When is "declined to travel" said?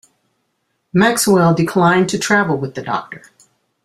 1.53-2.57